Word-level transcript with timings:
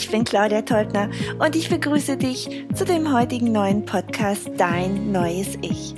Ich 0.00 0.12
bin 0.12 0.22
Claudia 0.22 0.62
Teubner 0.62 1.10
und 1.40 1.56
ich 1.56 1.68
begrüße 1.68 2.16
dich 2.16 2.64
zu 2.72 2.84
dem 2.84 3.12
heutigen 3.12 3.50
neuen 3.50 3.84
Podcast 3.84 4.48
Dein 4.56 5.10
neues 5.10 5.58
Ich. 5.60 5.92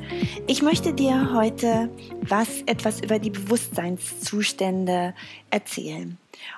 Ich 0.46 0.62
möchte 0.62 0.94
dir 0.94 1.34
heute 1.34 1.90
was 2.22 2.62
etwas 2.62 3.02
über 3.02 3.18
die 3.18 3.28
Bewusstseinszustände 3.28 5.12
erzählen. 5.50 6.16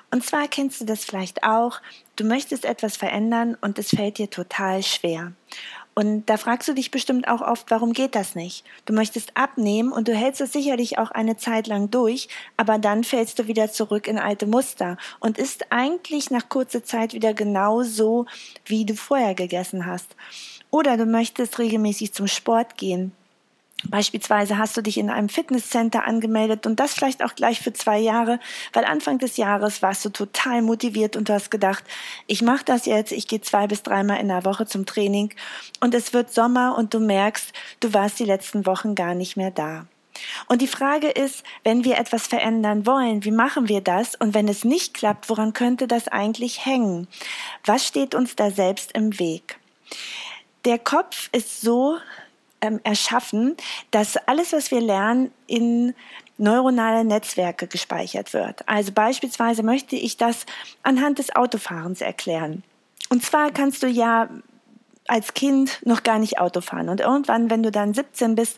Und 0.09 0.23
zwar 0.23 0.47
kennst 0.47 0.79
du 0.79 0.85
das 0.85 1.03
vielleicht 1.03 1.43
auch, 1.43 1.81
du 2.15 2.23
möchtest 2.23 2.63
etwas 2.63 2.95
verändern 2.95 3.57
und 3.59 3.77
es 3.77 3.89
fällt 3.89 4.19
dir 4.19 4.29
total 4.29 4.81
schwer. 4.81 5.33
Und 5.95 6.25
da 6.25 6.37
fragst 6.37 6.67
du 6.67 6.73
dich 6.73 6.91
bestimmt 6.91 7.27
auch 7.27 7.41
oft, 7.41 7.69
warum 7.69 7.93
geht 7.93 8.15
das 8.15 8.35
nicht? 8.35 8.65
Du 8.85 8.93
möchtest 8.93 9.37
abnehmen 9.37 9.91
und 9.91 10.07
du 10.07 10.15
hältst 10.15 10.41
es 10.41 10.51
sicherlich 10.51 10.97
auch 10.97 11.11
eine 11.11 11.37
Zeit 11.37 11.67
lang 11.67 11.91
durch, 11.91 12.29
aber 12.57 12.79
dann 12.79 13.03
fällst 13.03 13.39
du 13.39 13.47
wieder 13.47 13.71
zurück 13.71 14.07
in 14.07 14.17
alte 14.17 14.47
Muster 14.47 14.97
und 15.19 15.37
ist 15.37 15.71
eigentlich 15.71 16.31
nach 16.31 16.49
kurzer 16.49 16.83
Zeit 16.83 17.13
wieder 17.13 17.33
genau 17.33 17.83
so, 17.83 18.25
wie 18.65 18.85
du 18.85 18.95
vorher 18.95 19.35
gegessen 19.35 19.85
hast. 19.85 20.15
Oder 20.71 20.97
du 20.97 21.05
möchtest 21.05 21.59
regelmäßig 21.59 22.13
zum 22.13 22.27
Sport 22.27 22.77
gehen 22.77 23.11
Beispielsweise 23.89 24.57
hast 24.57 24.77
du 24.77 24.81
dich 24.81 24.97
in 24.97 25.09
einem 25.09 25.29
Fitnesscenter 25.29 26.05
angemeldet 26.05 26.65
und 26.65 26.79
das 26.79 26.93
vielleicht 26.93 27.23
auch 27.23 27.35
gleich 27.35 27.59
für 27.59 27.73
zwei 27.73 27.99
Jahre, 27.99 28.39
weil 28.71 28.85
Anfang 28.85 29.19
des 29.19 29.37
Jahres 29.37 29.81
warst 29.81 30.05
du 30.05 30.09
total 30.09 30.61
motiviert 30.61 31.15
und 31.15 31.29
du 31.29 31.33
hast 31.33 31.51
gedacht, 31.51 31.83
ich 32.27 32.41
mache 32.41 32.65
das 32.65 32.85
jetzt, 32.85 33.11
ich 33.11 33.27
gehe 33.27 33.41
zwei 33.41 33.67
bis 33.67 33.83
dreimal 33.83 34.19
in 34.19 34.29
der 34.29 34.45
Woche 34.45 34.65
zum 34.65 34.85
Training 34.85 35.33
und 35.79 35.93
es 35.93 36.13
wird 36.13 36.33
Sommer 36.33 36.77
und 36.77 36.93
du 36.93 36.99
merkst, 36.99 37.53
du 37.79 37.93
warst 37.93 38.19
die 38.19 38.25
letzten 38.25 38.65
Wochen 38.65 38.95
gar 38.95 39.15
nicht 39.15 39.37
mehr 39.37 39.51
da. 39.51 39.85
Und 40.47 40.61
die 40.61 40.67
Frage 40.67 41.09
ist, 41.09 41.43
wenn 41.63 41.83
wir 41.83 41.97
etwas 41.97 42.27
verändern 42.27 42.85
wollen, 42.85 43.23
wie 43.23 43.31
machen 43.31 43.67
wir 43.67 43.81
das? 43.81 44.15
Und 44.15 44.33
wenn 44.33 44.47
es 44.47 44.63
nicht 44.63 44.93
klappt, 44.93 45.29
woran 45.29 45.53
könnte 45.53 45.87
das 45.87 46.07
eigentlich 46.07 46.65
hängen? 46.65 47.07
Was 47.65 47.87
steht 47.87 48.15
uns 48.15 48.35
da 48.35 48.51
selbst 48.51 48.91
im 48.93 49.17
Weg? 49.19 49.57
Der 50.65 50.79
Kopf 50.79 51.29
ist 51.31 51.61
so 51.61 51.97
ähm, 52.63 52.79
erschaffen, 52.83 53.57
dass 53.91 54.15
alles, 54.15 54.53
was 54.53 54.71
wir 54.71 54.79
lernen, 54.79 55.31
in 55.47 55.93
neuronale 56.37 57.03
Netzwerke 57.03 57.67
gespeichert 57.67 58.33
wird. 58.33 58.67
Also 58.67 58.93
beispielsweise 58.93 59.63
möchte 59.63 59.97
ich 59.97 60.17
das 60.17 60.45
anhand 60.81 61.19
des 61.19 61.35
Autofahrens 61.35 62.01
erklären. 62.01 62.63
Und 63.09 63.23
zwar 63.23 63.51
kannst 63.51 63.83
du 63.83 63.87
ja 63.87 64.29
als 65.07 65.33
Kind 65.33 65.81
noch 65.85 66.03
gar 66.03 66.17
nicht 66.17 66.39
Auto 66.39 66.61
fahren. 66.61 66.87
Und 66.87 67.01
irgendwann, 67.01 67.49
wenn 67.49 67.61
du 67.61 67.71
dann 67.71 67.93
17 67.93 68.35
bist, 68.35 68.57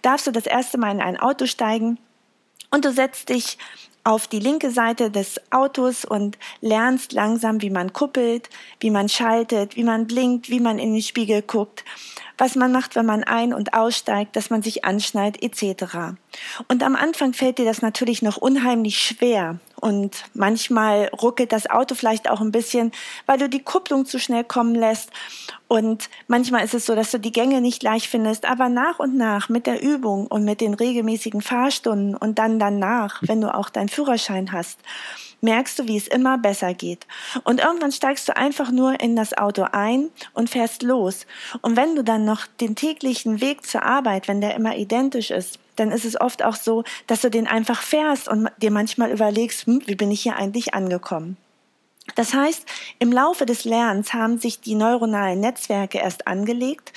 darfst 0.00 0.26
du 0.26 0.30
das 0.30 0.46
erste 0.46 0.78
Mal 0.78 0.90
in 0.90 1.02
ein 1.02 1.20
Auto 1.20 1.44
steigen 1.44 1.98
und 2.70 2.86
du 2.86 2.92
setzt 2.92 3.28
dich 3.28 3.58
auf 4.04 4.26
die 4.26 4.40
linke 4.40 4.70
Seite 4.70 5.10
des 5.10 5.40
Autos 5.50 6.04
und 6.04 6.38
lernst 6.60 7.12
langsam, 7.12 7.62
wie 7.62 7.70
man 7.70 7.92
kuppelt, 7.92 8.50
wie 8.80 8.90
man 8.90 9.08
schaltet, 9.08 9.76
wie 9.76 9.84
man 9.84 10.06
blinkt, 10.06 10.50
wie 10.50 10.60
man 10.60 10.78
in 10.78 10.92
den 10.92 11.02
Spiegel 11.02 11.42
guckt, 11.42 11.84
was 12.38 12.56
man 12.56 12.72
macht, 12.72 12.96
wenn 12.96 13.06
man 13.06 13.22
ein- 13.22 13.54
und 13.54 13.74
aussteigt, 13.74 14.34
dass 14.34 14.50
man 14.50 14.62
sich 14.62 14.84
anschnallt 14.84 15.42
etc. 15.42 16.16
Und 16.68 16.82
am 16.82 16.96
Anfang 16.96 17.32
fällt 17.32 17.58
dir 17.58 17.64
das 17.64 17.82
natürlich 17.82 18.22
noch 18.22 18.36
unheimlich 18.36 18.98
schwer 18.98 19.60
und 19.82 20.24
manchmal 20.32 21.10
ruckelt 21.20 21.52
das 21.52 21.68
Auto 21.68 21.96
vielleicht 21.96 22.30
auch 22.30 22.40
ein 22.40 22.52
bisschen, 22.52 22.92
weil 23.26 23.38
du 23.38 23.48
die 23.48 23.62
Kupplung 23.62 24.06
zu 24.06 24.20
schnell 24.20 24.44
kommen 24.44 24.76
lässt 24.76 25.10
und 25.66 26.08
manchmal 26.28 26.64
ist 26.64 26.74
es 26.74 26.86
so, 26.86 26.94
dass 26.94 27.10
du 27.10 27.18
die 27.18 27.32
Gänge 27.32 27.60
nicht 27.60 27.82
leicht 27.82 28.06
findest, 28.06 28.44
aber 28.44 28.68
nach 28.68 29.00
und 29.00 29.16
nach 29.16 29.48
mit 29.48 29.66
der 29.66 29.82
Übung 29.82 30.26
und 30.26 30.44
mit 30.44 30.60
den 30.60 30.74
regelmäßigen 30.74 31.42
Fahrstunden 31.42 32.14
und 32.14 32.38
dann 32.38 32.58
danach, 32.58 33.22
wenn 33.22 33.40
du 33.40 33.52
auch 33.52 33.70
deinen 33.70 33.88
Führerschein 33.88 34.52
hast, 34.52 34.78
merkst 35.40 35.78
du, 35.78 35.88
wie 35.88 35.96
es 35.96 36.06
immer 36.06 36.38
besser 36.38 36.74
geht. 36.74 37.06
Und 37.42 37.60
irgendwann 37.60 37.90
steigst 37.90 38.28
du 38.28 38.36
einfach 38.36 38.70
nur 38.70 39.00
in 39.00 39.16
das 39.16 39.36
Auto 39.36 39.66
ein 39.72 40.10
und 40.34 40.50
fährst 40.50 40.82
los. 40.82 41.26
Und 41.62 41.76
wenn 41.76 41.96
du 41.96 42.04
dann 42.04 42.24
noch 42.24 42.46
den 42.60 42.76
täglichen 42.76 43.40
Weg 43.40 43.66
zur 43.66 43.82
Arbeit, 43.82 44.28
wenn 44.28 44.40
der 44.40 44.54
immer 44.54 44.76
identisch 44.76 45.30
ist, 45.30 45.58
dann 45.76 45.90
ist 45.90 46.04
es 46.04 46.20
oft 46.20 46.44
auch 46.44 46.56
so, 46.56 46.84
dass 47.06 47.22
du 47.22 47.30
den 47.30 47.46
einfach 47.46 47.82
fährst 47.82 48.28
und 48.28 48.48
dir 48.58 48.70
manchmal 48.70 49.10
überlegst, 49.10 49.66
hm, 49.66 49.82
wie 49.86 49.94
bin 49.94 50.10
ich 50.10 50.22
hier 50.22 50.36
eigentlich 50.36 50.74
angekommen? 50.74 51.36
Das 52.16 52.34
heißt, 52.34 52.66
im 52.98 53.12
Laufe 53.12 53.46
des 53.46 53.64
Lernens 53.64 54.12
haben 54.12 54.38
sich 54.38 54.60
die 54.60 54.74
neuronalen 54.74 55.40
Netzwerke 55.40 55.98
erst 55.98 56.26
angelegt 56.26 56.92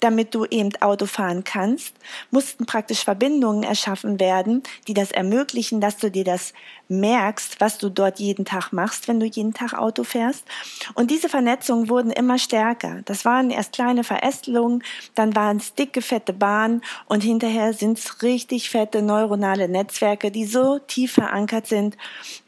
damit 0.00 0.34
du 0.34 0.44
eben 0.44 0.70
Auto 0.80 1.06
fahren 1.06 1.44
kannst, 1.44 1.94
mussten 2.30 2.66
praktisch 2.66 3.04
Verbindungen 3.04 3.62
erschaffen 3.62 4.20
werden, 4.20 4.62
die 4.86 4.94
das 4.94 5.10
ermöglichen, 5.10 5.80
dass 5.80 5.96
du 5.96 6.10
dir 6.10 6.24
das 6.24 6.52
merkst, 6.88 7.60
was 7.60 7.78
du 7.78 7.88
dort 7.88 8.18
jeden 8.18 8.44
Tag 8.44 8.72
machst, 8.72 9.08
wenn 9.08 9.18
du 9.18 9.26
jeden 9.26 9.54
Tag 9.54 9.74
Auto 9.74 10.04
fährst. 10.04 10.44
Und 10.94 11.10
diese 11.10 11.28
Vernetzungen 11.28 11.88
wurden 11.88 12.10
immer 12.10 12.38
stärker. 12.38 13.02
Das 13.04 13.24
waren 13.24 13.50
erst 13.50 13.72
kleine 13.72 14.04
Verästelungen, 14.04 14.84
dann 15.14 15.34
waren 15.34 15.56
es 15.56 15.74
dicke, 15.74 16.02
fette 16.02 16.32
Bahnen 16.32 16.82
und 17.06 17.22
hinterher 17.22 17.72
sind 17.72 17.98
es 17.98 18.22
richtig 18.22 18.70
fette 18.70 19.02
neuronale 19.02 19.68
Netzwerke, 19.68 20.30
die 20.30 20.44
so 20.44 20.78
tief 20.78 21.14
verankert 21.14 21.66
sind, 21.66 21.96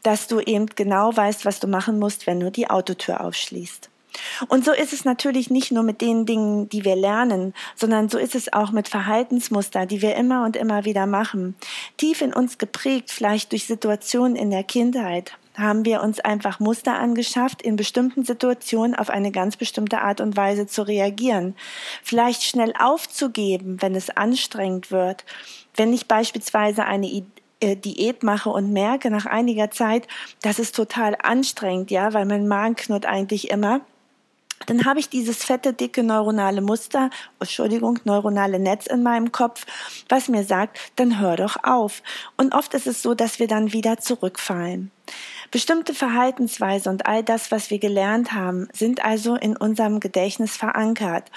dass 0.03 0.27
du 0.27 0.39
eben 0.39 0.67
genau 0.67 1.15
weißt, 1.15 1.45
was 1.45 1.59
du 1.59 1.67
machen 1.67 1.99
musst, 1.99 2.27
wenn 2.27 2.39
du 2.39 2.51
die 2.51 2.69
Autotür 2.69 3.21
aufschließt. 3.21 3.89
Und 4.47 4.65
so 4.65 4.71
ist 4.71 4.93
es 4.93 5.05
natürlich 5.05 5.49
nicht 5.49 5.71
nur 5.71 5.83
mit 5.83 6.01
den 6.01 6.25
Dingen, 6.25 6.69
die 6.69 6.85
wir 6.85 6.95
lernen, 6.95 7.53
sondern 7.75 8.09
so 8.09 8.17
ist 8.17 8.35
es 8.35 8.51
auch 8.53 8.71
mit 8.71 8.87
Verhaltensmuster, 8.87 9.85
die 9.85 10.01
wir 10.01 10.15
immer 10.15 10.45
und 10.45 10.55
immer 10.55 10.85
wieder 10.85 11.05
machen. 11.05 11.55
Tief 11.97 12.21
in 12.21 12.33
uns 12.33 12.57
geprägt, 12.57 13.11
vielleicht 13.11 13.51
durch 13.51 13.65
Situationen 13.65 14.35
in 14.35 14.49
der 14.49 14.63
Kindheit, 14.63 15.33
haben 15.57 15.83
wir 15.83 16.01
uns 16.01 16.19
einfach 16.19 16.59
Muster 16.59 16.97
angeschafft, 16.97 17.61
in 17.61 17.75
bestimmten 17.75 18.23
Situationen 18.23 18.95
auf 18.95 19.09
eine 19.09 19.31
ganz 19.31 19.57
bestimmte 19.57 20.01
Art 20.01 20.21
und 20.21 20.37
Weise 20.37 20.67
zu 20.67 20.83
reagieren. 20.83 21.55
Vielleicht 22.01 22.43
schnell 22.43 22.73
aufzugeben, 22.79 23.81
wenn 23.81 23.93
es 23.93 24.09
anstrengend 24.09 24.91
wird. 24.91 25.25
Wenn 25.75 25.91
ich 25.91 26.07
beispielsweise 26.07 26.85
eine 26.85 27.23
äh, 27.59 27.75
Diät 27.75 28.23
mache 28.23 28.49
und 28.49 28.71
merke 28.71 29.11
nach 29.11 29.25
einiger 29.25 29.69
Zeit, 29.69 30.07
das 30.41 30.59
ist 30.59 30.75
total 30.75 31.17
anstrengend, 31.21 31.91
ja, 31.91 32.13
weil 32.13 32.25
mein 32.25 32.47
Magen 32.47 32.75
knurrt 32.75 33.05
eigentlich 33.05 33.49
immer 33.49 33.81
dann 34.65 34.85
habe 34.85 34.99
ich 34.99 35.09
dieses 35.09 35.43
fette, 35.43 35.73
dicke 35.73 36.03
neuronale 36.03 36.61
Muster, 36.61 37.09
Entschuldigung, 37.39 37.99
neuronale 38.03 38.59
Netz 38.59 38.87
in 38.87 39.03
meinem 39.03 39.31
Kopf, 39.31 39.65
was 40.09 40.27
mir 40.27 40.43
sagt, 40.43 40.79
dann 40.95 41.19
hör 41.19 41.35
doch 41.37 41.57
auf. 41.63 42.03
Und 42.37 42.53
oft 42.53 42.73
ist 42.73 42.87
es 42.87 43.01
so, 43.01 43.13
dass 43.13 43.39
wir 43.39 43.47
dann 43.47 43.73
wieder 43.73 43.97
zurückfallen. 43.97 44.91
Bestimmte 45.51 45.95
Verhaltensweise 45.95 46.89
und 46.89 47.07
all 47.07 47.23
das, 47.23 47.51
was 47.51 47.71
wir 47.71 47.79
gelernt 47.79 48.33
haben, 48.33 48.67
sind 48.71 49.03
also 49.03 49.35
in 49.35 49.57
unserem 49.57 49.99
Gedächtnis 49.99 50.55
verankert. 50.55 51.31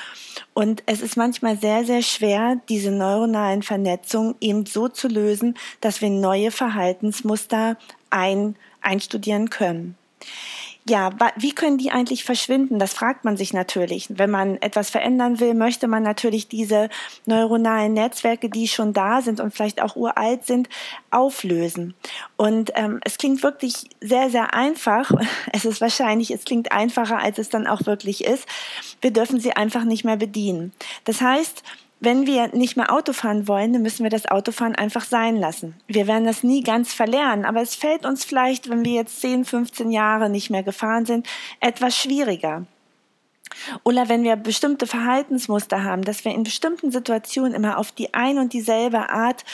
Und 0.53 0.83
es 0.85 1.01
ist 1.01 1.17
manchmal 1.17 1.57
sehr, 1.57 1.85
sehr 1.87 2.03
schwer, 2.03 2.61
diese 2.69 2.91
neuronalen 2.91 3.63
Vernetzungen 3.63 4.35
eben 4.41 4.67
so 4.67 4.89
zu 4.89 5.09
lösen, 5.09 5.57
dass 5.81 6.03
wir 6.03 6.11
neue 6.11 6.51
Verhaltensmuster 6.51 7.79
ein, 8.11 8.57
einstudieren 8.83 9.49
können. 9.49 9.97
Ja, 10.89 11.11
wie 11.37 11.55
können 11.55 11.79
die 11.79 11.93
eigentlich 11.93 12.25
verschwinden? 12.25 12.81
Das 12.81 12.93
fragt 12.93 13.25
man 13.25 13.37
sich 13.37 13.53
natürlich. 13.53 14.09
Wenn 14.11 14.31
man 14.31 14.57
etwas 14.57 14.91
verändern 14.91 15.39
will, 15.39 15.55
möchte 15.55 15.87
man 15.87 16.03
natürlich 16.03 16.49
diese 16.49 16.89
neuronalen 17.25 17.93
Netzwerke, 17.93 18.51
die 18.51 18.67
schon 18.67 18.93
da 18.93 19.23
sind 19.23 19.39
und 19.39 19.55
vielleicht 19.55 19.81
auch 19.81 19.95
uralt 19.95 20.45
sind, 20.45 20.69
auflösen. 21.13 21.95
Und 22.37 22.73
ähm, 22.75 22.99
es 23.05 23.17
klingt 23.17 23.45
wirklich 23.45 23.91
sehr, 24.01 24.29
sehr 24.31 24.55
einfach. 24.55 25.11
Es 25.55 25.65
ist 25.65 25.81
wahrscheinlich, 25.81 26.31
es 26.31 26.45
klingt 26.45 26.73
einfacher, 26.73 27.19
als 27.19 27.39
es 27.39 27.49
dann 27.49 27.67
auch 27.67 27.85
wirklich 27.87 28.25
ist. 28.25 28.47
Wir 29.01 29.13
dürfen 29.13 29.39
sie 29.39 29.53
einfach 29.53 29.85
nicht 29.85 30.05
mehr 30.05 30.17
bedienen. 30.17 30.73
Das 31.05 31.21
heißt, 31.21 31.63
wenn 32.03 32.27
wir 32.27 32.49
nicht 32.49 32.77
mehr 32.77 32.93
Auto 32.93 33.13
fahren 33.13 33.47
wollen, 33.47 33.73
dann 33.73 33.83
müssen 33.83 34.03
wir 34.03 34.11
das 34.11 34.27
Autofahren 34.27 34.75
einfach 34.75 35.05
sein 35.05 35.37
lassen. 35.37 35.77
Wir 35.87 36.09
werden 36.09 36.27
das 36.27 36.43
nie 36.43 36.63
ganz 36.63 36.93
verlernen, 36.93 37.45
aber 37.45 37.63
es 37.63 37.77
fällt 37.77 38.05
uns 38.05 38.25
vielleicht, 38.25 38.69
wenn 38.69 38.85
wir 38.85 38.95
jetzt 38.95 39.21
10, 39.21 39.45
15 39.45 39.91
Jahre 39.93 40.29
nicht 40.29 40.51
mehr 40.51 40.65
gefahren 40.65 41.07
sind, 41.07 41.29
etwas 41.61 41.97
schwieriger. 41.97 42.67
Oder 43.85 44.09
wenn 44.09 44.25
wir 44.25 44.37
bestimmte 44.37 44.87
Verhaltensmuster 44.87 45.85
haben, 45.85 46.03
dass 46.03 46.25
wir 46.25 46.33
in 46.33 46.43
bestimmten 46.43 46.91
Situationen 46.91 47.55
immer 47.55 47.79
auf 47.79 47.93
die 47.93 48.15
ein 48.15 48.39
und 48.39 48.53
dieselbe 48.53 49.11
Art 49.11 49.45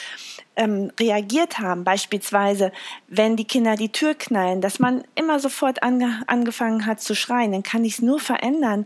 ähm, 0.55 0.91
reagiert 0.99 1.59
haben, 1.59 1.83
beispielsweise 1.83 2.71
wenn 3.07 3.35
die 3.35 3.45
Kinder 3.45 3.75
die 3.75 3.91
Tür 3.91 4.13
knallen, 4.13 4.61
dass 4.61 4.79
man 4.79 5.03
immer 5.15 5.39
sofort 5.39 5.83
ange 5.83 6.21
angefangen 6.27 6.85
hat 6.85 6.99
zu 7.01 7.15
schreien, 7.15 7.51
dann 7.53 7.63
kann 7.63 7.85
ich 7.85 7.93
es 7.93 8.01
nur 8.01 8.19
verändern, 8.19 8.85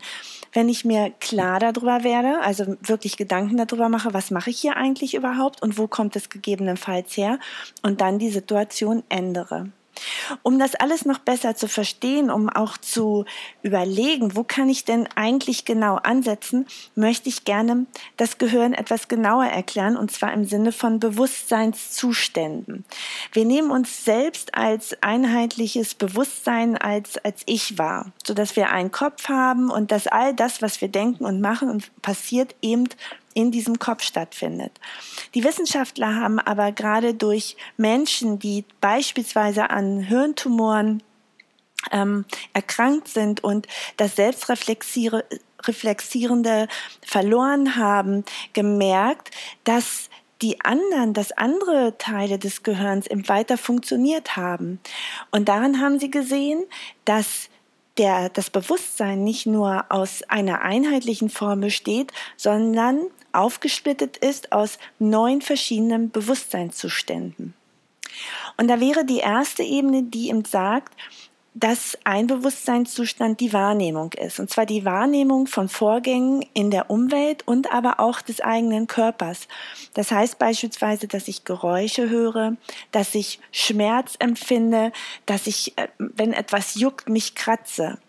wenn 0.53 0.69
ich 0.69 0.85
mir 0.85 1.11
klar 1.19 1.59
darüber 1.59 2.03
werde, 2.03 2.39
also 2.41 2.77
wirklich 2.81 3.17
Gedanken 3.17 3.57
darüber 3.57 3.89
mache, 3.89 4.13
was 4.13 4.29
mache 4.29 4.51
ich 4.51 4.59
hier 4.59 4.77
eigentlich 4.77 5.15
überhaupt 5.15 5.61
und 5.61 5.77
wo 5.77 5.87
kommt 5.87 6.15
es 6.15 6.29
gegebenenfalls 6.29 7.17
her 7.17 7.39
und 7.81 8.01
dann 8.01 8.19
die 8.19 8.29
Situation 8.29 9.03
ändere. 9.09 9.71
Um 10.41 10.59
das 10.59 10.75
alles 10.75 11.05
noch 11.05 11.19
besser 11.19 11.55
zu 11.55 11.67
verstehen, 11.67 12.31
um 12.31 12.49
auch 12.49 12.77
zu 12.77 13.25
überlegen, 13.61 14.35
wo 14.35 14.43
kann 14.43 14.69
ich 14.69 14.85
denn 14.85 15.07
eigentlich 15.15 15.65
genau 15.65 15.95
ansetzen, 15.95 16.65
möchte 16.95 17.29
ich 17.29 17.45
gerne 17.45 17.85
das 18.17 18.37
Gehirn 18.37 18.73
etwas 18.73 19.07
genauer 19.07 19.45
erklären, 19.45 19.97
und 19.97 20.11
zwar 20.11 20.33
im 20.33 20.45
Sinne 20.45 20.71
von 20.71 20.99
Bewusstseinszuständen. 20.99 22.85
Wir 23.31 23.45
nehmen 23.45 23.71
uns 23.71 24.05
selbst 24.05 24.55
als 24.55 24.95
einheitliches 25.01 25.95
Bewusstsein 25.95 26.77
als, 26.77 27.17
als 27.17 27.43
Ich 27.45 27.77
wahr, 27.77 28.11
sodass 28.25 28.55
wir 28.55 28.69
einen 28.69 28.91
Kopf 28.91 29.29
haben 29.29 29.69
und 29.69 29.91
dass 29.91 30.07
all 30.07 30.33
das, 30.33 30.61
was 30.61 30.81
wir 30.81 30.87
denken 30.87 31.25
und 31.25 31.41
machen 31.41 31.69
und 31.69 31.91
passiert, 32.01 32.55
eben 32.61 32.89
in 33.33 33.51
diesem 33.51 33.79
Kopf 33.79 34.03
stattfindet. 34.03 34.71
Die 35.33 35.43
Wissenschaftler 35.43 36.15
haben 36.15 36.39
aber 36.39 36.71
gerade 36.71 37.13
durch 37.13 37.57
Menschen, 37.77 38.39
die 38.39 38.65
beispielsweise 38.81 39.69
an 39.69 39.99
Hirntumoren 39.99 41.03
ähm, 41.91 42.25
erkrankt 42.53 43.07
sind 43.07 43.43
und 43.43 43.67
das 43.97 44.15
Selbstreflexierende 44.15 46.67
verloren 47.05 47.75
haben, 47.75 48.23
gemerkt, 48.53 49.31
dass 49.63 50.09
die 50.41 50.61
anderen, 50.61 51.13
dass 51.13 51.31
andere 51.31 51.97
Teile 51.97 52.37
des 52.37 52.63
Gehirns 52.63 53.07
im 53.07 53.29
weiter 53.29 53.57
funktioniert 53.57 54.35
haben. 54.35 54.79
Und 55.31 55.47
daran 55.47 55.79
haben 55.79 55.99
sie 55.99 56.11
gesehen, 56.11 56.65
dass 57.05 57.49
der, 57.97 58.29
das 58.29 58.49
Bewusstsein 58.49 59.23
nicht 59.23 59.45
nur 59.45 59.85
aus 59.89 60.23
einer 60.27 60.61
einheitlichen 60.61 61.29
Form 61.29 61.61
besteht, 61.61 62.11
sondern 62.37 63.01
aufgesplittet 63.31 64.17
ist 64.17 64.51
aus 64.51 64.77
neun 64.99 65.41
verschiedenen 65.41 66.11
Bewusstseinszuständen. 66.11 67.53
Und 68.57 68.67
da 68.67 68.79
wäre 68.79 69.05
die 69.05 69.19
erste 69.19 69.63
Ebene, 69.63 70.03
die 70.03 70.29
ihm 70.29 70.45
sagt, 70.45 70.93
dass 71.55 71.97
ein 72.03 72.27
Bewusstseinszustand 72.27 73.39
die 73.39 73.53
Wahrnehmung 73.53 74.13
ist. 74.13 74.39
Und 74.39 74.49
zwar 74.49 74.65
die 74.65 74.85
Wahrnehmung 74.85 75.45
von 75.47 75.69
Vorgängen 75.69 76.43
in 76.53 76.71
der 76.71 76.89
Umwelt 76.89 77.47
und 77.47 77.71
aber 77.71 77.99
auch 77.99 78.21
des 78.21 78.41
eigenen 78.41 78.87
Körpers. 78.87 79.47
Das 79.93 80.11
heißt 80.11 80.39
beispielsweise, 80.39 81.07
dass 81.07 81.27
ich 81.27 81.45
Geräusche 81.45 82.09
höre, 82.09 82.57
dass 82.91 83.13
ich 83.13 83.39
Schmerz 83.51 84.15
empfinde, 84.17 84.91
dass 85.25 85.45
ich, 85.45 85.77
äh, 85.77 85.87
wenn 85.97 86.33
etwas 86.33 86.75
juckt, 86.75 87.07
mich 87.07 87.35
kratze. 87.35 87.99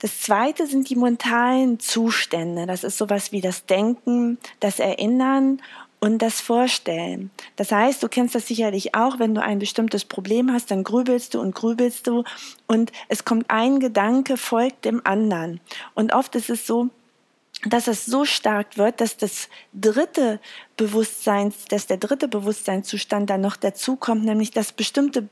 Das 0.00 0.20
zweite 0.20 0.66
sind 0.66 0.90
die 0.90 0.96
mentalen 0.96 1.80
Zustände. 1.80 2.66
Das 2.66 2.84
ist 2.84 2.98
sowas 2.98 3.32
wie 3.32 3.40
das 3.40 3.64
Denken, 3.64 4.36
das 4.60 4.78
Erinnern 4.78 5.62
und 6.04 6.18
das 6.18 6.42
Vorstellen. 6.42 7.30
Das 7.56 7.72
heißt, 7.72 8.02
du 8.02 8.10
kennst 8.10 8.34
das 8.34 8.46
sicherlich 8.46 8.94
auch, 8.94 9.18
wenn 9.18 9.34
du 9.34 9.40
ein 9.40 9.58
bestimmtes 9.58 10.04
Problem 10.04 10.52
hast, 10.52 10.70
dann 10.70 10.84
grübelst 10.84 11.32
du 11.32 11.40
und 11.40 11.54
grübelst 11.54 12.06
du 12.06 12.24
und 12.66 12.92
es 13.08 13.24
kommt 13.24 13.46
ein 13.48 13.80
Gedanke, 13.80 14.36
folgt 14.36 14.84
dem 14.84 15.00
anderen. 15.06 15.60
Und 15.94 16.12
oft 16.12 16.34
ist 16.34 16.50
es 16.50 16.66
so, 16.66 16.90
dass 17.64 17.86
es 17.86 18.04
so 18.04 18.26
stark 18.26 18.76
wird, 18.76 19.00
dass 19.00 19.16
das 19.16 19.48
dritte 19.72 20.40
Bewusstseins, 20.76 21.66
dass 21.66 21.86
der 21.86 21.98
dritte 21.98 22.26
Bewusstseinszustand 22.26 23.30
dann 23.30 23.40
noch 23.40 23.56
dazu 23.56 23.96
kommt, 23.96 24.24
nämlich 24.24 24.50
dass 24.50 24.72
bestimmte 24.72 25.28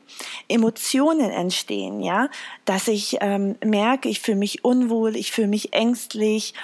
Emotionen 0.48 1.30
entstehen, 1.30 2.00
ja, 2.00 2.28
dass 2.64 2.86
ich 2.86 3.16
ähm, 3.20 3.56
merke, 3.64 4.08
ich 4.08 4.20
fühle 4.20 4.38
mich 4.38 4.64
unwohl, 4.64 5.16
ich 5.16 5.32
fühle 5.32 5.48
mich 5.48 5.72
ängstlich 5.72 6.54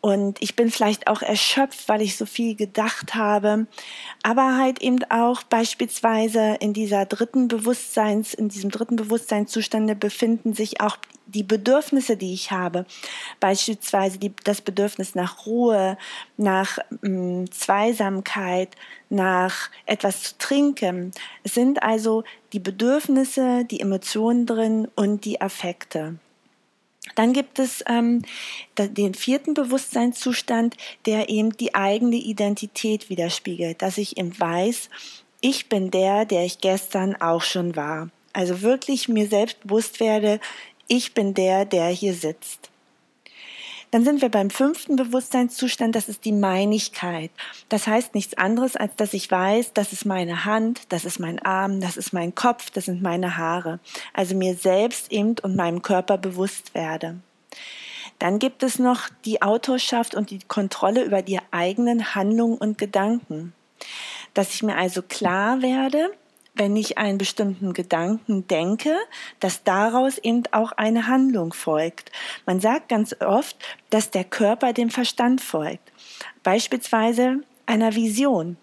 und 0.00 0.40
ich 0.40 0.54
bin 0.54 0.70
vielleicht 0.70 1.08
auch 1.08 1.22
erschöpft, 1.22 1.88
weil 1.88 2.02
ich 2.02 2.16
so 2.16 2.24
viel 2.24 2.54
gedacht 2.54 3.14
habe, 3.14 3.66
aber 4.22 4.56
halt 4.56 4.80
eben 4.80 5.02
auch 5.10 5.42
beispielsweise 5.42 6.56
in 6.60 6.72
dieser 6.72 7.06
dritten 7.06 7.48
Bewusstseins, 7.48 8.32
in 8.32 8.48
diesem 8.48 8.70
dritten 8.70 8.96
Bewusstseinszustande 8.96 9.96
befinden 9.96 10.54
sich 10.54 10.80
auch 10.80 10.96
die 11.30 11.42
Bedürfnisse, 11.42 12.16
die 12.16 12.34
ich 12.34 12.50
habe, 12.50 12.86
beispielsweise 13.38 14.18
die, 14.18 14.32
das 14.44 14.60
Bedürfnis 14.60 15.14
nach 15.14 15.46
Ruhe, 15.46 15.96
nach 16.36 16.78
mh, 17.02 17.08
mm, 17.08 17.44
Zweisamkeit, 18.20 18.76
nach 19.08 19.70
etwas 19.86 20.22
zu 20.22 20.38
trinken. 20.38 21.12
Es 21.42 21.54
sind 21.54 21.82
also 21.82 22.24
die 22.52 22.60
Bedürfnisse, 22.60 23.64
die 23.64 23.80
Emotionen 23.80 24.46
drin 24.46 24.88
und 24.94 25.24
die 25.24 25.40
Affekte. 25.40 26.16
Dann 27.16 27.32
gibt 27.32 27.58
es 27.58 27.82
ähm, 27.88 28.22
den 28.78 29.14
vierten 29.14 29.54
Bewusstseinszustand, 29.54 30.76
der 31.06 31.28
eben 31.28 31.56
die 31.56 31.74
eigene 31.74 32.16
Identität 32.16 33.10
widerspiegelt, 33.10 33.82
dass 33.82 33.98
ich 33.98 34.16
eben 34.16 34.38
weiß, 34.38 34.90
ich 35.40 35.68
bin 35.68 35.90
der, 35.90 36.26
der 36.26 36.44
ich 36.44 36.58
gestern 36.60 37.16
auch 37.16 37.42
schon 37.42 37.74
war. 37.74 38.10
Also 38.32 38.60
wirklich 38.60 39.08
mir 39.08 39.26
selbst 39.26 39.60
bewusst 39.62 39.98
werde, 39.98 40.38
ich 40.86 41.14
bin 41.14 41.34
der, 41.34 41.64
der 41.64 41.88
hier 41.88 42.14
sitzt. 42.14 42.70
Dann 43.90 44.04
sind 44.04 44.22
wir 44.22 44.28
beim 44.28 44.50
fünften 44.50 44.94
Bewusstseinszustand, 44.94 45.96
das 45.96 46.08
ist 46.08 46.24
die 46.24 46.32
Meinigkeit. 46.32 47.30
Das 47.68 47.88
heißt 47.88 48.14
nichts 48.14 48.38
anderes, 48.38 48.76
als 48.76 48.94
dass 48.94 49.14
ich 49.14 49.28
weiß, 49.30 49.72
das 49.72 49.92
ist 49.92 50.04
meine 50.04 50.44
Hand, 50.44 50.82
das 50.90 51.04
ist 51.04 51.18
mein 51.18 51.40
Arm, 51.40 51.80
das 51.80 51.96
ist 51.96 52.12
mein 52.12 52.34
Kopf, 52.34 52.70
das 52.70 52.84
sind 52.84 53.02
meine 53.02 53.36
Haare. 53.36 53.80
Also 54.14 54.36
mir 54.36 54.54
selbst 54.54 55.10
eben 55.10 55.34
und 55.42 55.56
meinem 55.56 55.82
Körper 55.82 56.18
bewusst 56.18 56.74
werde. 56.74 57.16
Dann 58.20 58.38
gibt 58.38 58.62
es 58.62 58.78
noch 58.78 59.08
die 59.24 59.42
Autorschaft 59.42 60.14
und 60.14 60.30
die 60.30 60.40
Kontrolle 60.46 61.02
über 61.02 61.22
die 61.22 61.40
eigenen 61.50 62.14
Handlungen 62.14 62.58
und 62.58 62.78
Gedanken. 62.78 63.54
Dass 64.34 64.54
ich 64.54 64.62
mir 64.62 64.76
also 64.76 65.02
klar 65.02 65.62
werde, 65.62 66.12
wenn 66.54 66.76
ich 66.76 66.98
einen 66.98 67.18
bestimmten 67.18 67.72
Gedanken 67.72 68.46
denke, 68.48 68.96
dass 69.38 69.64
daraus 69.64 70.18
eben 70.18 70.42
auch 70.52 70.72
eine 70.72 71.06
Handlung 71.06 71.52
folgt. 71.52 72.10
Man 72.46 72.60
sagt 72.60 72.88
ganz 72.88 73.14
oft, 73.20 73.56
dass 73.90 74.10
der 74.10 74.24
Körper 74.24 74.72
dem 74.72 74.90
Verstand 74.90 75.40
folgt. 75.40 75.92
Beispielsweise 76.42 77.40
einer 77.66 77.94
Vision. 77.94 78.56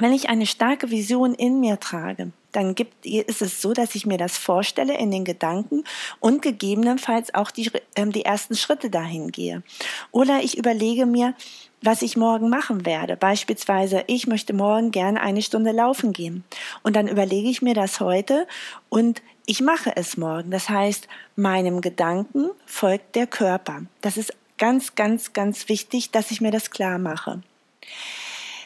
Wenn 0.00 0.12
ich 0.12 0.28
eine 0.28 0.46
starke 0.46 0.90
Vision 0.90 1.34
in 1.34 1.60
mir 1.60 1.78
trage, 1.78 2.32
dann 2.50 2.74
gibt, 2.74 3.04
ist 3.06 3.42
es 3.42 3.60
so, 3.60 3.72
dass 3.72 3.94
ich 3.94 4.06
mir 4.06 4.18
das 4.18 4.38
vorstelle 4.38 4.96
in 4.98 5.10
den 5.10 5.24
Gedanken 5.24 5.84
und 6.20 6.42
gegebenenfalls 6.42 7.34
auch 7.34 7.50
die, 7.50 7.70
äh, 7.94 8.06
die 8.06 8.24
ersten 8.24 8.56
Schritte 8.56 8.90
dahin 8.90 9.30
gehe. 9.30 9.62
Oder 10.10 10.40
ich 10.42 10.56
überlege 10.56 11.06
mir, 11.06 11.34
was 11.82 12.02
ich 12.02 12.16
morgen 12.16 12.48
machen 12.48 12.86
werde. 12.86 13.16
Beispielsweise, 13.16 14.04
ich 14.06 14.26
möchte 14.26 14.52
morgen 14.52 14.90
gerne 14.90 15.20
eine 15.20 15.42
Stunde 15.42 15.72
laufen 15.72 16.12
gehen. 16.12 16.44
Und 16.82 16.96
dann 16.96 17.08
überlege 17.08 17.48
ich 17.48 17.60
mir 17.60 17.74
das 17.74 18.00
heute 18.00 18.46
und 18.88 19.22
ich 19.46 19.60
mache 19.60 19.94
es 19.96 20.16
morgen. 20.16 20.50
Das 20.50 20.68
heißt, 20.68 21.08
meinem 21.36 21.80
Gedanken 21.80 22.50
folgt 22.64 23.14
der 23.14 23.26
Körper. 23.26 23.82
Das 24.00 24.16
ist 24.16 24.32
ganz, 24.58 24.94
ganz, 24.94 25.32
ganz 25.34 25.68
wichtig, 25.68 26.10
dass 26.10 26.30
ich 26.30 26.40
mir 26.40 26.50
das 26.50 26.70
klar 26.70 26.98
mache. 26.98 27.42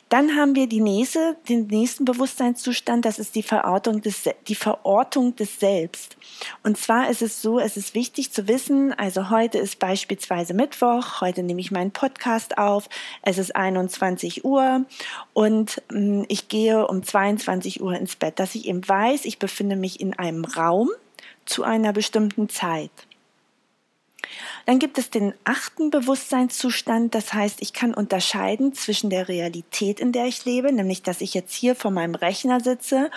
Dann 0.09 0.37
haben 0.37 0.55
wir 0.55 0.67
die 0.67 0.81
nächste, 0.81 1.37
den 1.49 1.67
nächsten 1.67 2.05
Bewusstseinszustand, 2.07 3.05
das 3.05 3.19
ist 3.19 3.35
die 3.35 3.43
Verortung 3.43 4.01
des, 4.01 4.25
die 4.47 4.55
Verortung 4.55 5.37
des 5.37 5.61
Selbst. 5.61 6.17
Und 6.63 6.79
zwar 6.79 7.11
ist 7.11 7.21
es 7.21 7.43
so, 7.43 7.59
es 7.59 7.77
ist 7.77 7.95
wichtig 7.95 8.33
zu 8.33 8.49
wissen, 8.49 8.93
also 8.95 9.29
heute 9.29 9.59
ist 9.59 9.79
beispielsweise 9.79 10.55
Mittwoch, 10.55 11.21
heute 11.21 11.43
nehme 11.43 11.61
ich 11.61 11.71
meinen 11.71 11.91
Podcast 11.91 12.57
auf, 12.57 12.89
es 13.23 13.37
ist 13.37 13.55
21 13.55 14.45
Uhr 14.45 14.87
und 15.35 15.83
hm, 15.91 16.25
ich 16.29 16.49
gehe 16.49 16.87
um 16.87 17.03
22 17.03 17.83
Uhr 17.83 17.95
ins 17.95 18.17
Bett, 18.17 18.39
dass 18.39 18.55
ich 18.55 18.67
eben 18.67 18.87
weiß, 18.87 19.27
ich 19.27 19.39
befinde 19.39 19.77
mich 19.77 20.01
in 20.01 20.19
einem 20.19 20.45
Raum 20.45 20.89
zu 21.45 21.65
einer 21.65 21.93
bestimmten 21.93 22.49
Zeit. 22.49 22.91
Dann 24.67 24.79
gibt 24.79 24.99
es 24.99 25.11
den 25.11 25.35
achten 25.45 25.91
Bewusstseinszustand, 25.91 27.15
das 27.15 27.33
heißt, 27.33 27.63
ich 27.63 27.73
kann 27.73 27.95
unterscheiden 27.95 28.73
zwischen 28.73 29.11
der 29.11 29.29
Realität, 29.29 30.01
in 30.01 30.13
der 30.13 30.27
ich 30.27 30.45
lebe, 30.45 30.73
nämlich 30.73 31.03
dass 31.03 31.21
ich 31.21 31.35
jetzt 31.35 31.55
hier 31.55 31.75
vor 31.75 31.91
meinem 31.91 32.15
Rechner 32.15 32.61
sitze 32.61 33.11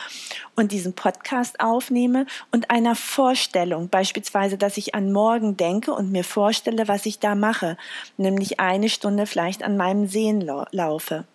und 0.56 0.72
diesen 0.72 0.94
Podcast 0.94 1.60
aufnehme 1.60 2.26
und 2.52 2.70
einer 2.70 2.96
Vorstellung, 2.96 3.90
beispielsweise, 3.90 4.58
dass 4.58 4.78
ich 4.78 4.96
an 4.96 5.12
morgen 5.12 5.58
denke 5.58 5.94
und 5.94 6.12
mir 6.12 6.24
vorstelle, 6.24 6.88
was 6.88 7.06
ich 7.06 7.20
da 7.20 7.36
mache, 7.36 7.78
nämlich 8.18 8.60
eine 8.60 8.90
Stunde 8.90 9.26
vielleicht 9.26 9.64
an 9.64 9.78
meinem 9.78 10.08
Sehen 10.08 10.42
laufe. 10.72 11.26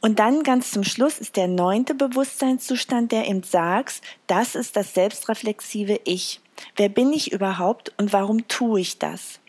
Und 0.00 0.18
dann 0.18 0.42
ganz 0.42 0.70
zum 0.70 0.84
Schluss 0.84 1.18
ist 1.18 1.36
der 1.36 1.48
neunte 1.48 1.94
Bewusstseinszustand, 1.94 3.12
der 3.12 3.28
eben 3.28 3.42
sagt, 3.42 4.02
das 4.26 4.54
ist 4.54 4.76
das 4.76 4.94
selbstreflexive 4.94 6.00
Ich. 6.04 6.40
Wer 6.76 6.88
bin 6.88 7.12
ich 7.12 7.32
überhaupt 7.32 7.92
und 7.98 8.12
warum 8.12 8.46
tue 8.48 8.80
ich 8.80 8.98
das? 8.98 9.40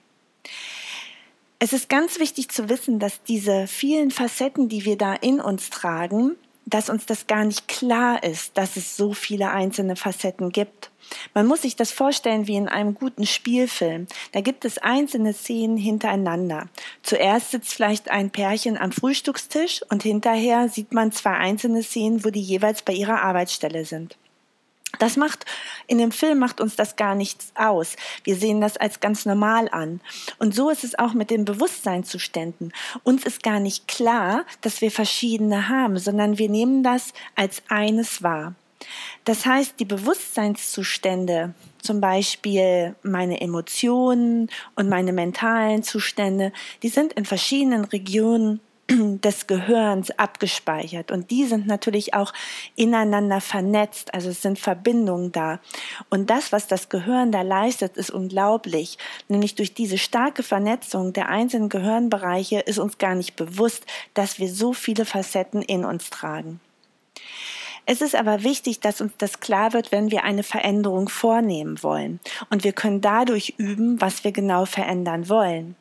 Es 1.60 1.74
ist 1.74 1.90
ganz 1.90 2.20
wichtig 2.20 2.50
zu 2.50 2.70
wissen, 2.70 3.00
dass 3.00 3.24
diese 3.24 3.68
vielen 3.68 4.12
Facetten, 4.12 4.70
die 4.70 4.86
wir 4.86 4.98
da 4.98 5.14
in 5.14 5.40
uns 5.40 5.70
tragen, 5.70 6.36
dass 6.68 6.90
uns 6.90 7.06
das 7.06 7.28
gar 7.28 7.46
nicht 7.46 7.68
klar 7.68 8.22
ist, 8.24 8.58
dass 8.58 8.76
es 8.76 8.98
so 8.98 9.14
viele 9.14 9.50
einzelne 9.52 9.96
Facetten 9.96 10.52
gibt. 10.52 10.92
Man 11.34 11.48
muss 11.48 11.62
sich 11.62 11.78
das 11.78 11.92
vorstellen 11.92 12.48
wie 12.48 12.58
in 12.58 12.68
einem 12.68 12.94
guten 12.94 13.26
Spielfilm. 13.26 14.08
Da 14.34 14.42
gibt 14.42 14.66
es 14.66 14.78
einzelne 14.78 15.34
Szenen 15.34 15.78
hintereinander. 15.78 16.68
Zuerst 17.02 17.52
sitzt 17.52 17.74
vielleicht 17.74 18.12
ein 18.12 18.30
Pärchen 18.30 18.78
am 18.78 18.92
Frühstückstisch 18.92 19.82
und 19.90 20.04
hinterher 20.04 20.68
sieht 20.68 20.94
man 20.94 21.14
zwei 21.14 21.32
einzelne 21.32 21.82
Szenen, 21.82 22.26
wo 22.26 22.30
die 22.30 22.42
jeweils 22.42 22.82
bei 22.82 22.94
ihrer 22.94 23.22
Arbeitsstelle 23.22 23.86
sind. 23.86 24.18
Das 25.00 25.18
macht, 25.18 25.46
in 25.86 25.98
dem 25.98 26.12
Film 26.12 26.40
macht 26.40 26.60
uns 26.60 26.76
das 26.76 26.96
gar 26.96 27.14
nichts 27.14 27.52
aus. 27.56 27.96
Wir 28.24 28.36
sehen 28.36 28.62
das 28.62 28.78
als 28.78 29.00
ganz 29.00 29.26
normal 29.26 29.70
an. 29.72 30.02
Und 30.40 30.56
so 30.56 30.70
ist 30.70 30.84
es 30.84 30.98
auch 30.98 31.14
mit 31.14 31.30
den 31.30 31.46
Bewusstseinszuständen. 31.46 32.74
Uns 33.04 33.26
ist 33.26 33.44
gar 33.44 33.60
nicht 33.60 33.88
klar, 33.88 34.46
dass 34.62 34.82
wir 34.82 34.90
verschiedene 34.90 35.70
haben, 35.70 36.00
sondern 36.00 36.38
wir 36.38 36.50
nehmen 36.50 36.84
das 36.84 37.14
als 37.36 37.62
eines 37.68 38.24
wahr. 38.24 38.56
Das 39.26 39.46
heißt, 39.46 39.80
die 39.80 39.86
Bewusstseinszustände, 39.86 41.54
zum 41.82 42.00
Beispiel 42.00 42.96
meine 43.04 43.42
Emotionen 43.42 44.50
und 44.76 44.90
meine 44.90 45.14
mentalen 45.14 45.84
Zustände, 45.84 46.54
die 46.82 46.90
sind 46.90 47.14
in 47.14 47.26
verschiedenen 47.26 47.86
Regionen 47.86 48.62
des 48.90 49.48
Gehirns 49.48 50.12
abgespeichert. 50.12 51.12
Und 51.12 51.32
die 51.32 51.46
sind 51.46 51.68
natürlich 51.68 52.14
auch 52.14 52.34
ineinander 52.76 53.42
vernetzt, 53.42 54.14
also 54.14 54.30
es 54.30 54.42
sind 54.42 54.60
Verbindungen 54.60 55.32
da. 55.32 55.60
Und 56.10 56.30
das, 56.30 56.52
was 56.52 56.68
das 56.68 56.90
Gehirn 56.90 57.32
da 57.32 57.42
leistet, 57.42 57.98
ist 57.98 58.12
unglaublich. 58.12 58.98
Nämlich 59.28 59.56
durch 59.56 59.74
diese 59.74 59.98
starke 59.98 60.44
Vernetzung 60.44 61.14
der 61.14 61.30
einzelnen 61.30 61.70
Gehirnbereiche 61.70 62.60
ist 62.60 62.80
uns 62.80 62.98
gar 62.98 63.16
nicht 63.16 63.36
bewusst, 63.36 63.86
dass 64.14 64.40
wir 64.40 64.50
so 64.50 64.74
viele 64.74 65.06
Facetten 65.06 65.62
in 65.62 65.84
uns 65.84 66.10
tragen. 66.10 66.60
Es 67.90 68.02
ist 68.02 68.16
aber 68.16 68.44
wichtig, 68.44 68.82
dass 68.82 69.00
uns 69.00 69.14
das 69.18 69.40
klar 69.40 69.72
wird, 69.72 69.94
wenn 69.94 70.12
wir 70.12 70.26
eine 70.26 70.44
Veränderung 70.44 71.08
vornehmen 71.08 71.82
wollen. 71.84 72.20
Und 72.50 72.66
wir 72.66 72.74
können 72.74 73.00
dadurch 73.00 73.54
üben, 73.58 74.02
was 74.02 74.26
wir 74.26 74.34
genau 74.34 74.66
verändern 74.66 75.30
wollen. 75.30 75.78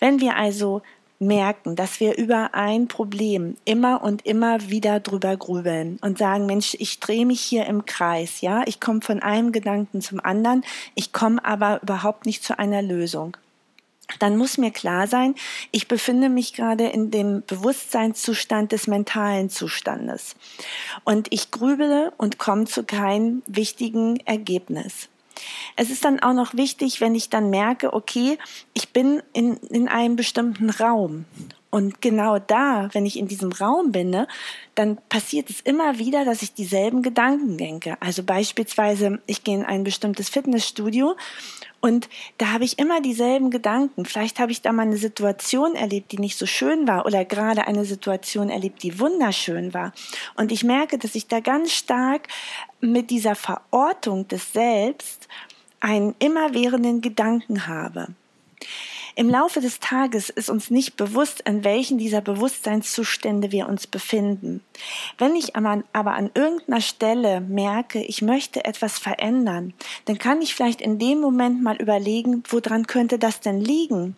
Wenn 0.00 0.20
wir 0.20 0.36
also 0.36 0.82
merken, 1.20 1.76
dass 1.76 2.00
wir 2.00 2.16
über 2.16 2.54
ein 2.54 2.88
Problem 2.88 3.56
immer 3.64 4.02
und 4.02 4.26
immer 4.26 4.70
wieder 4.70 5.00
drüber 5.00 5.36
grübeln 5.36 5.98
und 6.00 6.18
sagen, 6.18 6.46
Mensch, 6.46 6.74
ich 6.80 6.98
drehe 6.98 7.26
mich 7.26 7.40
hier 7.42 7.66
im 7.66 7.84
Kreis, 7.84 8.40
ja, 8.40 8.62
ich 8.66 8.80
komme 8.80 9.02
von 9.02 9.20
einem 9.20 9.52
Gedanken 9.52 10.00
zum 10.00 10.18
anderen, 10.18 10.64
ich 10.94 11.12
komme 11.12 11.44
aber 11.44 11.82
überhaupt 11.82 12.26
nicht 12.26 12.42
zu 12.42 12.58
einer 12.58 12.82
Lösung. 12.82 13.36
Dann 14.18 14.36
muss 14.36 14.58
mir 14.58 14.72
klar 14.72 15.06
sein, 15.06 15.34
ich 15.70 15.86
befinde 15.86 16.28
mich 16.28 16.54
gerade 16.54 16.88
in 16.88 17.10
dem 17.10 17.44
Bewusstseinszustand 17.46 18.72
des 18.72 18.88
mentalen 18.88 19.50
Zustandes. 19.50 20.34
Und 21.04 21.28
ich 21.30 21.52
grübele 21.52 22.12
und 22.16 22.38
komme 22.38 22.64
zu 22.64 22.82
keinem 22.82 23.42
wichtigen 23.46 24.18
Ergebnis. 24.26 25.08
Es 25.76 25.90
ist 25.90 26.04
dann 26.04 26.20
auch 26.20 26.34
noch 26.34 26.54
wichtig, 26.54 27.00
wenn 27.00 27.14
ich 27.14 27.30
dann 27.30 27.50
merke, 27.50 27.92
okay, 27.92 28.38
ich 28.74 28.90
bin 28.90 29.22
in, 29.32 29.56
in 29.56 29.88
einem 29.88 30.16
bestimmten 30.16 30.70
Raum. 30.70 31.24
Und 31.70 32.02
genau 32.02 32.38
da, 32.40 32.88
wenn 32.92 33.06
ich 33.06 33.16
in 33.16 33.28
diesem 33.28 33.52
Raum 33.52 33.92
bin, 33.92 34.10
ne, 34.10 34.26
dann 34.74 34.98
passiert 35.08 35.50
es 35.50 35.60
immer 35.60 35.98
wieder, 35.98 36.24
dass 36.24 36.42
ich 36.42 36.52
dieselben 36.52 37.02
Gedanken 37.02 37.56
denke. 37.56 37.96
Also 38.00 38.24
beispielsweise, 38.24 39.20
ich 39.26 39.44
gehe 39.44 39.56
in 39.56 39.64
ein 39.64 39.84
bestimmtes 39.84 40.28
Fitnessstudio 40.28 41.16
und 41.80 42.08
da 42.38 42.52
habe 42.52 42.64
ich 42.64 42.78
immer 42.78 43.00
dieselben 43.00 43.50
Gedanken. 43.50 44.04
Vielleicht 44.04 44.38
habe 44.38 44.52
ich 44.52 44.60
da 44.62 44.72
mal 44.72 44.82
eine 44.82 44.98
Situation 44.98 45.74
erlebt, 45.74 46.12
die 46.12 46.18
nicht 46.18 46.36
so 46.36 46.44
schön 46.44 46.86
war 46.86 47.06
oder 47.06 47.24
gerade 47.24 47.66
eine 47.66 47.84
Situation 47.84 48.50
erlebt, 48.50 48.82
die 48.82 48.98
wunderschön 48.98 49.72
war. 49.72 49.92
Und 50.36 50.52
ich 50.52 50.62
merke, 50.62 50.98
dass 50.98 51.14
ich 51.14 51.26
da 51.28 51.40
ganz 51.40 51.72
stark 51.72 52.28
mit 52.80 53.10
dieser 53.10 53.34
Verortung 53.34 54.28
des 54.28 54.52
Selbst 54.52 55.28
einen 55.80 56.14
immerwährenden 56.18 57.00
Gedanken 57.00 57.66
habe. 57.66 58.08
Im 59.20 59.28
Laufe 59.28 59.60
des 59.60 59.80
Tages 59.80 60.30
ist 60.30 60.48
uns 60.48 60.70
nicht 60.70 60.96
bewusst, 60.96 61.42
in 61.42 61.62
welchen 61.62 61.98
dieser 61.98 62.22
Bewusstseinszustände 62.22 63.52
wir 63.52 63.68
uns 63.68 63.86
befinden. 63.86 64.62
Wenn 65.18 65.36
ich 65.36 65.56
aber, 65.56 65.84
an 65.92 66.30
irgendeiner 66.32 66.80
Stelle 66.80 67.42
merke, 67.42 68.02
ich 68.02 68.22
möchte 68.22 68.64
etwas 68.64 68.98
verändern, 68.98 69.74
dann 70.06 70.16
kann 70.16 70.40
ich 70.40 70.54
vielleicht 70.54 70.80
in 70.80 70.98
dem 70.98 71.20
Moment 71.20 71.62
mal 71.62 71.76
überlegen, 71.76 72.42
woran 72.48 72.86
könnte 72.86 73.18
das 73.18 73.40
denn 73.40 73.60
liegen? 73.60 74.16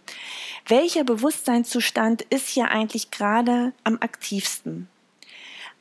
Welcher 0.68 1.02
Bewusstseinszustand 1.02 2.22
ist 2.30 2.46
hier 2.46 2.70
eigentlich 2.70 3.10
gerade 3.10 3.72
am 3.82 3.98
aktivsten? 4.00 4.86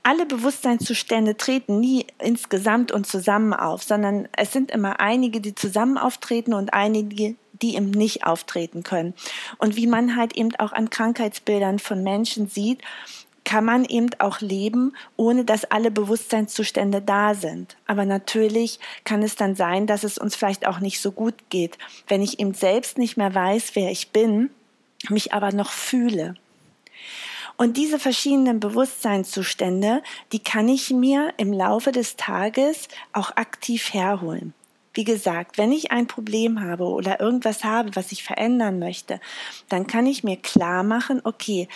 alle 0.04 0.26
Bewusstseinszustände 0.26 1.38
treten 1.38 1.80
nie 1.80 2.08
insgesamt 2.18 2.92
und 2.92 3.06
zusammen 3.06 3.54
auf, 3.54 3.84
sondern 3.84 4.28
es 4.36 4.52
sind 4.52 4.72
immer 4.72 5.00
einige, 5.00 5.42
die 5.42 5.54
zusammen 5.54 6.00
auftreten 6.00 6.56
und 6.56 6.74
einige, 6.74 7.36
die 7.62 7.76
eben 7.76 7.92
nicht 7.92 8.26
auftreten 8.26 8.84
können. 8.84 9.14
Und 9.58 9.76
wie 9.76 9.88
man 9.88 10.16
halt 10.16 10.36
eben 10.36 10.56
auch 10.56 10.72
an 10.74 10.90
Krankheitsbildern 10.90 11.80
von 11.80 12.04
Menschen 12.04 12.48
sieht, 12.48 12.82
kann 13.44 13.66
man 13.66 13.86
eben 13.86 14.10
auch 14.20 14.40
leben, 14.40 14.94
ohne 15.18 15.46
dass 15.46 15.66
alle 15.66 15.92
Bewusstseinszustände 15.92 17.02
da 17.02 17.34
sind. 17.34 17.76
Aber 17.88 18.06
natürlich 18.06 18.80
kann 19.04 19.24
es 19.24 19.36
dann 19.36 19.56
sein, 19.56 19.88
dass 19.88 20.04
es 20.04 20.18
uns 20.18 20.36
vielleicht 20.36 20.68
auch 20.68 20.80
nicht 20.80 21.02
so 21.02 21.12
gut 21.12 21.36
geht, 21.50 21.78
wenn 22.08 22.22
ich 22.22 22.40
eben 22.40 22.54
selbst 22.54 22.98
nicht 22.98 23.18
mehr 23.18 23.34
weiß, 23.34 23.72
wer 23.74 23.92
ich 23.92 24.12
bin, 24.12 24.52
mich 25.10 25.34
aber 25.34 25.52
noch 25.52 25.72
fühle. 25.72 26.36
Und 27.58 27.78
diese 27.78 28.00
verschiedenen 28.00 28.60
Bewusstseinszustände, 28.60 30.02
die 30.32 30.40
kann 30.40 30.68
ich 30.68 30.90
mir 30.92 31.34
im 31.38 31.54
Laufe 31.54 31.92
des 31.92 32.16
Tages 32.16 32.88
auch 33.14 33.36
aktiv 33.36 33.94
herholen. 33.94 34.54
Wie 34.94 35.04
gesagt, 35.06 35.58
wenn 35.58 35.72
ich 35.72 35.92
ein 35.92 36.08
Problem 36.08 36.62
habe 36.62 36.84
oder 36.84 37.20
irgendwas 37.22 37.64
habe, 37.64 37.96
was 37.96 38.12
ich 38.12 38.24
verändern 38.24 38.78
möchte, 38.80 39.22
dann 39.70 39.88
kann 39.88 40.06
ich 40.06 40.24
mir 40.24 40.36
klar 40.36 40.84
machen, 40.84 41.22
okay, 41.24 41.70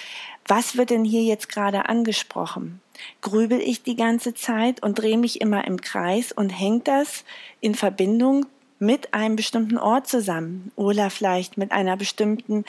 was 0.47 0.75
wird 0.75 0.89
denn 0.89 1.05
hier 1.05 1.23
jetzt 1.23 1.49
gerade 1.49 1.87
angesprochen? 1.87 2.81
Grübel 3.21 3.59
ich 3.59 3.83
die 3.83 3.95
ganze 3.95 4.33
Zeit 4.33 4.83
und 4.83 4.99
drehe 4.99 5.17
mich 5.17 5.41
immer 5.41 5.65
im 5.65 5.81
Kreis 5.81 6.31
und 6.31 6.49
hängt 6.49 6.87
das 6.87 7.23
in 7.61 7.73
Verbindung 7.73 8.45
mit 8.79 9.13
einem 9.13 9.35
bestimmten 9.35 9.77
Ort 9.77 10.07
zusammen 10.07 10.71
oder 10.75 11.09
vielleicht 11.09 11.57
mit 11.57 11.71
einer 11.71 11.95
bestimmten 11.97 12.65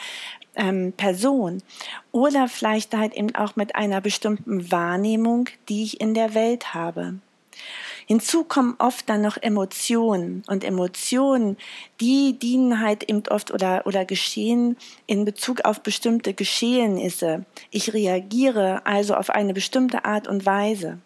ähm, 0.55 0.93
Person 0.93 1.61
oder 2.11 2.47
vielleicht 2.47 2.95
halt 2.95 3.13
eben 3.13 3.35
auch 3.35 3.55
mit 3.55 3.75
einer 3.75 4.01
bestimmten 4.01 4.71
Wahrnehmung, 4.71 5.49
die 5.69 5.83
ich 5.83 5.99
in 6.01 6.13
der 6.13 6.33
Welt 6.33 6.73
habe. 6.73 7.15
Hinzu 8.07 8.45
kommen 8.45 8.75
oft 8.79 9.09
dann 9.09 9.21
noch 9.21 9.35
Emotionen 9.35 10.41
und 10.47 10.63
Emotionen, 10.63 11.57
die 11.99 12.39
dienen 12.39 12.79
halt 12.79 13.03
eben 13.03 13.23
oft 13.29 13.51
oder, 13.51 13.85
oder 13.85 14.05
geschehen 14.05 14.77
in 15.07 15.25
Bezug 15.25 15.65
auf 15.65 15.81
bestimmte 15.81 16.33
Geschehnisse. 16.33 17.45
Ich 17.69 17.93
reagiere 17.93 18.85
also 18.85 19.13
auf 19.13 19.29
eine 19.29 19.53
bestimmte 19.53 20.05
Art 20.05 20.29
und 20.29 20.45
Weise. 20.45 20.99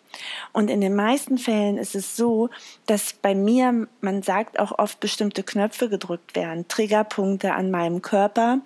Und 0.51 0.69
in 0.69 0.81
den 0.81 0.93
meisten 0.93 1.39
Fällen 1.39 1.77
ist 1.79 1.95
es 1.95 2.15
so, 2.15 2.49
dass 2.85 3.13
bei 3.13 3.33
mir, 3.33 3.87
man 4.01 4.21
sagt 4.21 4.59
auch 4.59 4.77
oft 4.77 4.99
bestimmte 4.99 5.41
Knöpfe 5.41 5.89
gedrückt 5.89 6.35
werden, 6.35 6.67
Triggerpunkte 6.67 7.53
an 7.53 7.71
meinem 7.71 8.03
Körper, 8.03 8.59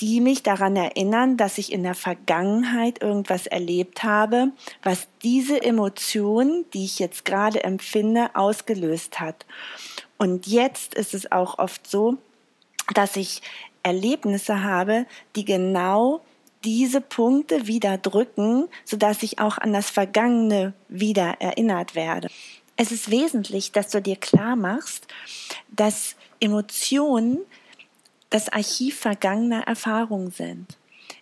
die 0.00 0.20
mich 0.20 0.42
daran 0.42 0.76
erinnern, 0.76 1.36
dass 1.36 1.58
ich 1.58 1.72
in 1.72 1.82
der 1.82 1.94
Vergangenheit 1.94 3.00
irgendwas 3.02 3.46
erlebt 3.46 4.02
habe, 4.02 4.52
was 4.82 5.08
diese 5.22 5.62
Emotion, 5.62 6.66
die 6.74 6.84
ich 6.84 6.98
jetzt 6.98 7.24
gerade 7.24 7.64
empfinde, 7.64 8.30
ausgelöst 8.34 9.20
hat. 9.20 9.46
Und 10.18 10.46
jetzt 10.46 10.94
ist 10.94 11.14
es 11.14 11.32
auch 11.32 11.58
oft 11.58 11.88
so, 11.88 12.18
dass 12.94 13.16
ich 13.16 13.42
Erlebnisse 13.82 14.62
habe, 14.62 15.06
die 15.34 15.44
genau 15.44 16.20
diese 16.64 17.00
Punkte 17.00 17.66
wieder 17.66 17.96
drücken, 17.96 18.68
sodass 18.84 19.22
ich 19.22 19.38
auch 19.38 19.58
an 19.58 19.72
das 19.72 19.88
Vergangene 19.88 20.74
wieder 20.88 21.36
erinnert 21.40 21.94
werde. 21.94 22.28
Es 22.76 22.92
ist 22.92 23.10
wesentlich, 23.10 23.72
dass 23.72 23.88
du 23.88 24.02
dir 24.02 24.16
klar 24.16 24.56
machst, 24.56 25.06
dass 25.70 26.16
Emotionen 26.40 27.38
das 28.30 28.48
Archiv 28.48 28.98
vergangener 28.98 29.62
Erfahrungen 29.66 30.30
sind. 30.30 30.76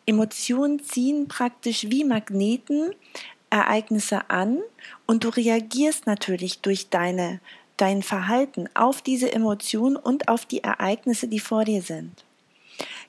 Emotionen 0.06 0.82
ziehen 0.82 1.28
praktisch 1.28 1.86
wie 1.88 2.04
Magneten 2.04 2.94
Ereignisse 3.50 4.30
an 4.30 4.58
und 5.06 5.24
du 5.24 5.28
reagierst 5.28 6.06
natürlich 6.06 6.60
durch 6.60 6.88
deine, 6.88 7.40
dein 7.76 8.02
Verhalten 8.02 8.68
auf 8.74 9.00
diese 9.00 9.32
Emotionen 9.32 9.96
und 9.96 10.28
auf 10.28 10.44
die 10.44 10.64
Ereignisse, 10.64 11.28
die 11.28 11.38
vor 11.38 11.64
dir 11.64 11.82
sind. 11.82 12.24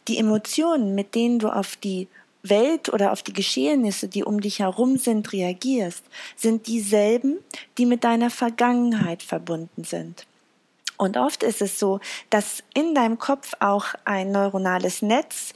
Die 0.07 0.19
Emotionen, 0.19 0.93
mit 0.93 1.15
denen 1.15 1.39
du 1.39 1.49
auf 1.49 1.75
die 1.77 2.07
Welt 2.43 2.93
oder 2.93 3.11
auf 3.11 3.23
die 3.23 3.33
Geschehnisse, 3.33 4.07
die 4.07 4.23
um 4.23 4.39
dich 4.39 4.59
herum 4.59 4.97
sind, 4.97 5.33
reagierst, 5.33 6.03
sind 6.35 6.67
dieselben, 6.67 7.39
die 7.79 7.87
mit 7.87 8.03
deiner 8.03 8.29
Vergangenheit 8.29 9.23
verbunden 9.23 9.83
sind. 9.83 10.27
Und 10.97 11.17
oft 11.17 11.43
ist 11.43 11.61
es 11.61 11.79
so, 11.79 11.99
dass 12.29 12.63
in 12.73 12.95
deinem 12.95 13.19
Kopf 13.19 13.53
auch 13.59 13.87
ein 14.05 14.31
neuronales 14.31 15.01
Netz 15.01 15.53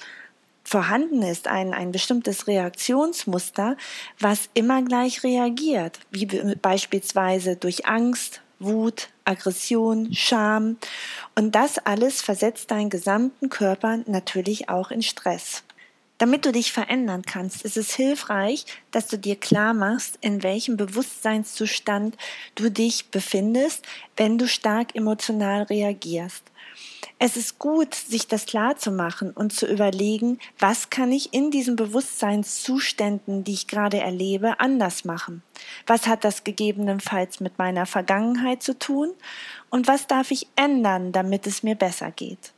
vorhanden 0.64 1.24
ist, 1.24 1.48
ein, 1.48 1.74
ein 1.74 1.92
bestimmtes 1.92 2.46
Reaktionsmuster, 2.46 3.76
was 4.20 4.50
immer 4.54 4.84
gleich 4.84 5.24
reagiert, 5.24 6.00
wie 6.12 6.26
beispielsweise 6.26 7.56
durch 7.56 7.88
Angst, 7.88 8.42
Wut, 8.60 9.10
Aggression, 9.26 10.14
Scham. 10.14 10.78
Und 11.36 11.56
das 11.56 11.80
alles 11.80 12.22
versetzt 12.22 12.72
deinen 12.72 12.90
gesamten 12.90 13.50
Körper 13.50 14.00
natürlich 14.06 14.70
auch 14.70 14.92
in 14.92 15.02
Stress. 15.02 15.64
Damit 16.20 16.46
du 16.46 16.52
dich 16.52 16.74
verändern 16.74 17.22
kannst, 17.22 17.64
ist 17.64 17.78
es 17.78 17.96
hilfreich, 17.96 18.66
dass 18.92 19.08
du 19.08 19.18
dir 19.18 19.38
klar 19.38 19.74
machst, 19.74 20.18
in 20.20 20.44
welchem 20.44 20.76
Bewusstseinszustand 20.76 22.18
du 22.56 22.70
dich 22.70 23.10
befindest, 23.10 23.88
wenn 24.18 24.38
du 24.38 24.46
stark 24.46 24.96
emotional 24.96 25.64
reagierst. 25.64 26.44
Es 27.20 27.38
ist 27.38 27.58
gut, 27.58 27.96
sich 27.96 28.28
das 28.28 28.46
klar 28.46 28.76
zu 28.76 28.92
machen 28.92 29.32
und 29.32 29.54
zu 29.54 29.66
überlegen, 29.66 30.40
was 30.58 30.90
kann 30.90 31.14
ich 31.14 31.34
in 31.34 31.52
diesen 31.52 31.78
Bewusstseinszuständen, 31.78 33.46
die 33.46 33.54
ich 33.54 33.68
gerade 33.68 34.00
erlebe, 34.00 34.60
anders 34.60 35.06
machen? 35.06 35.42
Was 35.88 36.06
hat 36.06 36.26
das 36.26 36.44
gegebenenfalls 36.44 37.40
mit 37.40 37.58
meiner 37.58 37.86
Vergangenheit 37.86 38.62
zu 38.62 38.78
tun? 38.78 39.12
Und 39.70 39.88
was 39.88 40.06
darf 40.06 40.32
ich 40.32 40.48
ändern, 40.58 41.14
damit 41.14 41.48
es 41.48 41.64
mir 41.64 41.76
besser 41.76 42.12
geht? 42.12 42.52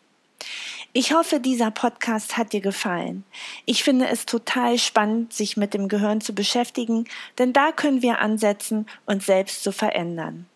Ich 0.94 1.14
hoffe, 1.14 1.40
dieser 1.40 1.72
Podcast 1.72 2.36
hat 2.36 2.52
dir 2.52 2.60
gefallen. 2.60 3.24
Ich 3.66 3.82
finde 3.82 4.10
es 4.10 4.26
total 4.26 4.78
spannend, 4.78 5.32
sich 5.32 5.56
mit 5.56 5.74
dem 5.74 5.88
Gehirn 5.88 6.20
zu 6.20 6.36
beschäftigen, 6.36 7.06
denn 7.38 7.54
da 7.54 7.72
können 7.72 8.02
wir 8.02 8.20
ansetzen, 8.20 8.86
uns 9.06 9.26
selbst 9.26 9.64
zu 9.64 9.72
verändern. 9.72 10.48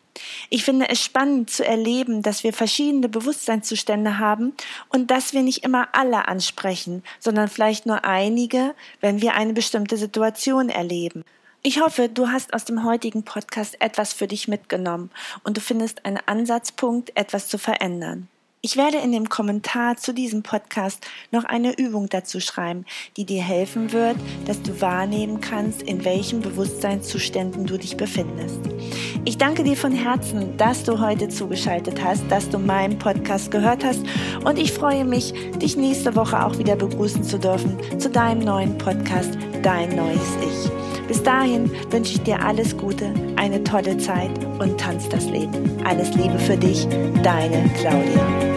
Ich 0.50 0.66
finde 0.66 0.90
es 0.90 1.02
spannend 1.02 1.50
zu 1.50 1.66
erleben, 1.66 2.22
dass 2.22 2.44
wir 2.44 2.52
verschiedene 2.52 3.08
Bewusstseinszustände 3.08 4.20
haben 4.20 4.54
und 4.90 5.10
dass 5.10 5.32
wir 5.32 5.42
nicht 5.42 5.64
immer 5.64 5.88
alle 5.94 6.28
ansprechen, 6.28 7.02
sondern 7.22 7.48
vielleicht 7.48 7.86
nur 7.86 8.04
einige, 8.04 8.76
wenn 9.00 9.22
wir 9.22 9.36
eine 9.36 9.54
bestimmte 9.54 9.96
Situation 9.96 10.68
erleben. 10.68 11.24
Ich 11.64 11.80
hoffe, 11.80 12.10
du 12.10 12.28
hast 12.28 12.54
aus 12.54 12.66
dem 12.66 12.84
heutigen 12.84 13.24
Podcast 13.24 13.80
etwas 13.80 14.12
für 14.12 14.28
dich 14.28 14.50
mitgenommen 14.50 15.12
und 15.46 15.56
du 15.56 15.62
findest 15.62 16.04
einen 16.04 16.20
Ansatzpunkt, 16.26 17.16
etwas 17.16 17.48
zu 17.48 17.58
verändern. 17.58 18.28
Ich 18.66 18.78
werde 18.78 18.98
in 18.98 19.12
dem 19.12 19.30
Kommentar 19.30 19.96
zu 19.96 20.12
diesem 20.12 20.42
Podcast 20.42 21.06
noch 21.30 21.44
eine 21.44 21.78
Übung 21.78 22.10
dazu 22.10 22.40
schreiben, 22.40 22.84
die 23.16 23.24
dir 23.24 23.44
helfen 23.44 23.92
wird, 23.92 24.16
dass 24.48 24.60
du 24.64 24.82
wahrnehmen 24.82 25.40
kannst, 25.40 25.84
in 25.84 26.04
welchen 26.04 26.42
Bewusstseinszuständen 26.42 27.68
du 27.68 27.78
dich 27.78 27.96
befindest. 27.96 28.58
Ich 29.24 29.38
danke 29.38 29.64
dir 29.64 29.78
von 29.78 29.92
Herzen, 29.92 30.58
dass 30.58 30.84
du 30.84 31.00
heute 31.00 31.30
zugeschaltet 31.30 32.04
hast, 32.04 32.24
dass 32.30 32.50
du 32.50 32.58
meinen 32.58 32.98
Podcast 32.98 33.52
gehört 33.52 33.86
hast 33.86 34.02
und 34.44 34.58
ich 34.58 34.72
freue 34.72 35.06
mich, 35.06 35.32
dich 35.62 35.78
nächste 35.78 36.16
Woche 36.16 36.44
auch 36.44 36.58
wieder 36.58 36.76
begrüßen 36.76 37.24
zu 37.24 37.38
dürfen 37.38 37.78
zu 38.00 38.10
deinem 38.10 38.40
neuen 38.40 38.80
Podcast 38.80 39.38
Dein 39.62 39.96
neues 39.96 40.38
Ich. 40.42 40.72
Bis 41.08 41.22
dahin 41.22 41.70
wünsche 41.92 42.14
ich 42.14 42.24
dir 42.24 42.42
alles 42.42 42.76
Gute, 42.76 43.14
eine 43.36 43.64
tolle 43.64 43.96
Zeit 44.00 44.32
und 44.58 44.80
tanz 44.80 45.08
das 45.10 45.26
Leben. 45.26 45.54
Alles 45.86 46.16
Liebe 46.16 46.40
für 46.40 46.58
dich, 46.58 46.88
deine 47.22 47.70
Claudia. 47.80 48.55